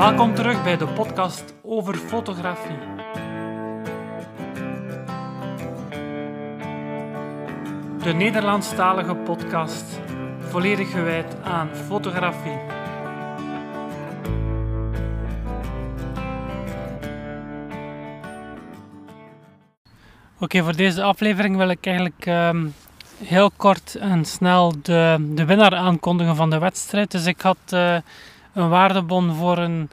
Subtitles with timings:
[0.00, 2.78] Welkom terug bij de podcast over fotografie.
[8.02, 10.00] De Nederlandstalige podcast,
[10.38, 12.58] volledig gewijd aan fotografie.
[20.38, 22.66] Oké, voor deze aflevering wil ik eigenlijk ehm,
[23.24, 27.10] heel kort en snel de, de winnaar aankondigen van de wedstrijd.
[27.10, 27.96] Dus ik had eh,
[28.52, 29.90] een waardebon voor een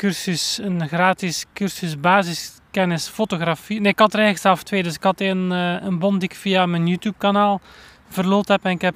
[0.00, 3.80] cursus, een gratis cursus basiskennis fotografie.
[3.80, 4.82] Nee, ik had er eigenlijk zelf twee.
[4.82, 7.60] Dus ik had een, eh, een bon die ik via mijn YouTube kanaal
[8.08, 8.64] verloot heb.
[8.64, 8.94] En ik heb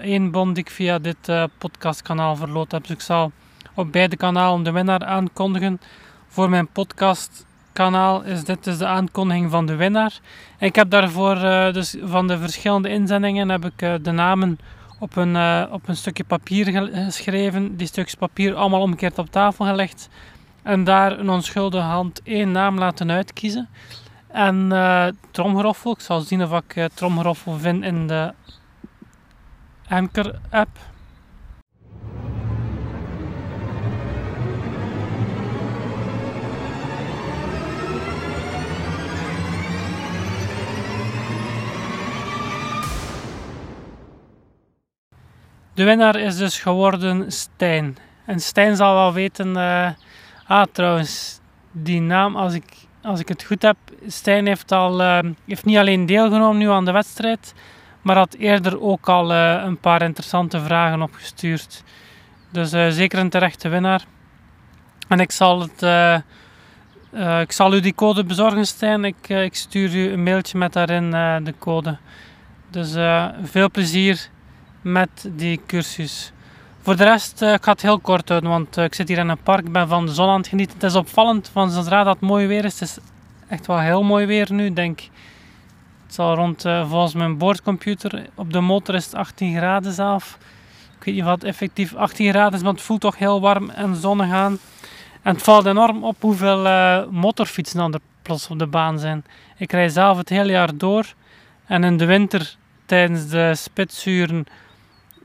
[0.00, 2.82] één bon die ik via dit uh, podcastkanaal verloot heb.
[2.82, 3.32] Dus ik zal
[3.74, 5.80] op beide kanalen de winnaar aankondigen.
[6.28, 10.18] Voor mijn podcast kanaal is dit dus de aankondiging van de winnaar.
[10.58, 14.58] Ik heb daarvoor uh, dus van de verschillende inzendingen heb ik de namen
[14.98, 17.76] op een, uh, op een stukje papier geschreven.
[17.76, 20.08] Die stukjes papier allemaal omgekeerd op tafel gelegd.
[20.62, 23.68] En daar een onschuldige hand één naam laten uitkiezen.
[24.26, 24.72] En
[25.30, 25.92] tromgeroffel.
[25.92, 28.32] Ik zal zien of ik tromgeroffel vind in de
[29.88, 30.40] Anchor
[45.78, 47.96] De winnaar is dus geworden Stijn.
[48.24, 49.48] En Stijn zal wel weten.
[49.48, 49.88] Uh,
[50.46, 51.40] ah, trouwens,
[51.72, 52.64] die naam, als ik,
[53.02, 53.76] als ik het goed heb.
[54.06, 57.54] Stijn heeft, al, uh, heeft niet alleen deelgenomen nu aan de wedstrijd.
[58.02, 61.82] Maar had eerder ook al uh, een paar interessante vragen opgestuurd.
[62.52, 64.04] Dus zeker een terechte winnaar.
[65.08, 65.82] En ik zal, het,
[67.40, 69.04] ik zal u die code bezorgen, Stijn.
[69.04, 71.10] Ik, ik stuur u een mailtje met daarin
[71.44, 71.98] de code.
[72.70, 72.92] Dus
[73.42, 74.28] veel plezier
[74.82, 76.32] met die cursus.
[76.82, 79.18] Voor de rest, uh, ik ga het heel kort houden, want uh, ik zit hier
[79.18, 80.74] in een park, ben van de zon aan het genieten.
[80.74, 82.98] Het is opvallend, van zodra dat mooi weer is, het is
[83.48, 85.00] echt wel heel mooi weer nu, denk
[86.06, 90.38] Het zal rond, uh, volgens mijn boordcomputer, op de motor is het 18 graden zelf.
[90.98, 93.96] Ik weet niet wat effectief 18 graden is, maar het voelt toch heel warm en
[93.96, 94.58] zonnig aan.
[95.22, 96.62] En het valt enorm op hoeveel
[97.10, 99.24] motorfietsen er plots op de baan zijn.
[99.56, 101.14] Ik rij zelf het hele jaar door
[101.66, 102.56] en in de winter
[102.86, 104.46] tijdens de spitsuren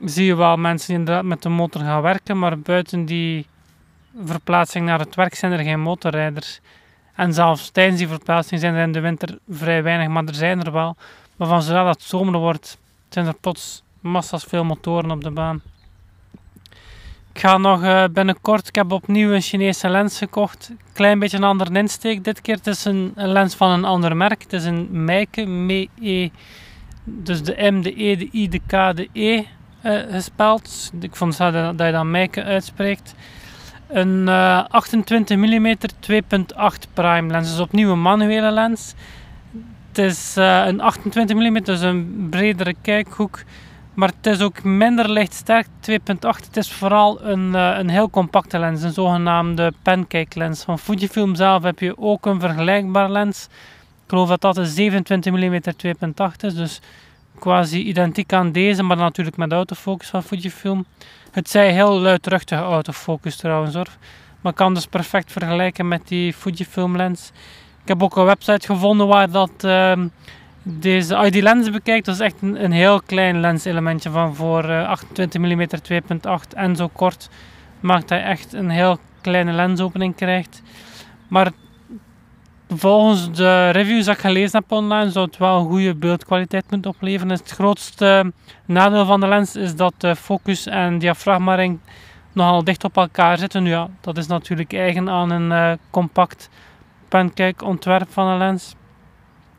[0.04, 3.46] zie je wel mensen die inderdaad met de motor gaan werken, maar buiten die
[4.24, 6.60] verplaatsing naar het werk zijn er geen motorrijders.
[7.14, 10.64] En zelfs tijdens die verplaatsing zijn er in de winter vrij weinig, maar er zijn
[10.64, 10.96] er wel.
[11.36, 12.78] Maar van zodra dat zomer wordt,
[13.08, 15.62] zijn er plots massa's veel motoren op de baan.
[17.32, 20.72] Ik ga nog uh, binnenkort, ik heb opnieuw een Chinese lens gekocht.
[20.92, 22.24] Klein beetje een andere insteek.
[22.24, 24.42] Dit keer het is een, lens van een ander merk.
[24.42, 26.30] Het is een Meike, ME,
[27.04, 29.44] dus de M, de E, de I, de K, de E
[29.84, 30.92] gespeld.
[31.00, 33.14] Ik vond dat, dat je dan Meike uitspreekt.
[33.88, 38.94] Een uh, 28 mm 2.8 prime lens, dus opnieuw een manuele lens.
[39.88, 43.42] Het is uh, een 28 mm, dus een bredere kijkhoek.
[43.94, 45.96] Maar het is ook minder lichtsterk, 2.8.
[46.20, 50.62] Het is vooral een, uh, een heel compacte lens, een zogenaamde pancake lens.
[50.62, 53.44] Van Fujifilm zelf heb je ook een vergelijkbaar lens.
[54.04, 56.80] Ik geloof dat dat een 27 mm 2.8 is, dus
[57.44, 60.84] quasi identiek aan deze, maar natuurlijk met autofocus van Fujifilm.
[61.30, 63.88] Het zij heel luidruchtige autofocus trouwens hoor.
[64.40, 67.30] Maar kan dus perfect vergelijken met die Fujifilm lens.
[67.82, 69.92] Ik heb ook een website gevonden waar dat uh,
[70.62, 72.06] deze ID lens bekijkt.
[72.06, 76.88] Dat is echt een, heel klein lenselementje van voor uh, 28 mm 2.8 en zo
[76.88, 77.28] kort.
[77.80, 80.62] Maakt hij echt een heel kleine lensopening krijgt.
[81.28, 81.52] Maar
[82.78, 86.90] volgens de reviews dat ik gelezen heb online, zou het wel een goede beeldkwaliteit moeten
[86.90, 87.30] opleveren.
[87.30, 88.32] Het grootste
[88.66, 91.78] nadeel van de lens is dat de focus en diafragmaring
[92.32, 93.64] nogal dicht op elkaar zitten.
[93.64, 96.48] Ja, dat is natuurlijk eigen aan een uh, compact
[97.08, 98.74] pancake ontwerp van een lens.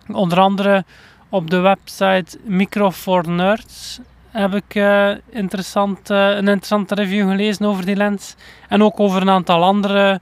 [0.07, 0.85] Onder andere
[1.29, 3.99] op de website Micro for Nerds
[4.31, 8.35] heb ik uh, interessant, een interessante review gelezen over die lens.
[8.68, 10.21] En ook over een aantal andere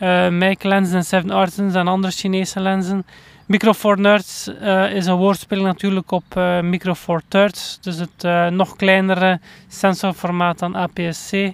[0.00, 3.06] uh, Make lenzen en Seven Artisans en andere Chinese lenzen.
[3.46, 8.52] Micro Four Nerds uh, is een woordspeling natuurlijk op uh, Micro Four Thirds, dus het
[8.52, 11.52] nog kleinere sensorformaat dan APS-C,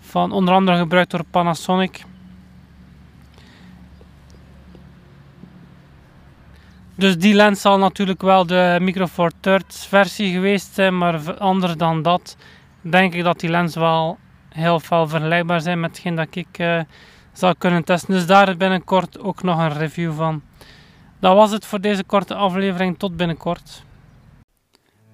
[0.00, 2.04] van onder andere gebruikt door Panasonic.
[6.94, 11.76] Dus die lens zal natuurlijk wel de Micro Four Thirds versie geweest zijn, maar anders
[11.76, 12.36] dan dat
[12.80, 14.18] denk ik dat die lens wel
[14.48, 16.58] heel veel vergelijkbaar zijn met hetgeen dat ik
[17.38, 18.14] zal kunnen testen.
[18.14, 20.42] Dus daar binnenkort ook nog een review van.
[21.20, 22.98] Dat was het voor deze korte aflevering.
[22.98, 23.84] Tot binnenkort.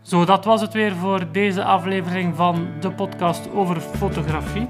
[0.03, 4.69] Zo, dat was het weer voor deze aflevering van de podcast over fotografie.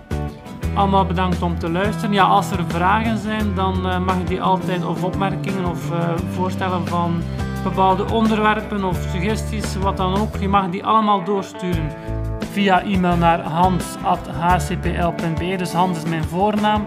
[0.74, 2.12] allemaal bedankt om te luisteren.
[2.12, 6.16] Ja, als er vragen zijn, dan uh, mag je die altijd, of opmerkingen of uh,
[6.30, 7.22] voorstellen van
[7.62, 10.36] bepaalde onderwerpen of suggesties, wat dan ook.
[10.36, 11.90] Je mag die allemaal doorsturen
[12.52, 13.94] via e-mail naar hans.hcpl.be.
[15.56, 16.86] Dus Hans is mijn voornaam.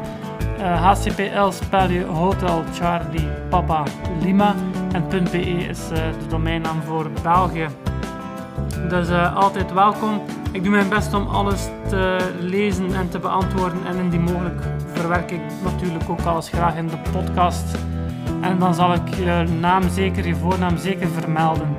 [0.59, 3.83] HCPL spel je Hotel Charlie Papa
[4.21, 4.55] Lima.
[4.91, 7.67] En .be is uh, de domeinnaam voor België.
[8.89, 10.21] Dus uh, altijd welkom.
[10.51, 13.85] Ik doe mijn best om alles te lezen en te beantwoorden.
[13.87, 14.61] En indien mogelijk
[14.93, 17.77] verwerk ik natuurlijk ook alles graag in de podcast.
[18.41, 21.75] En dan zal ik je naam zeker, je voornaam zeker vermelden.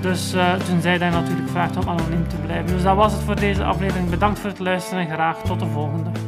[0.00, 0.34] Dus
[0.66, 2.66] tenzij dat je natuurlijk vraagt om anoniem te blijven.
[2.66, 4.10] Dus dat was het voor deze aflevering.
[4.10, 6.25] Bedankt voor het luisteren en graag tot de volgende.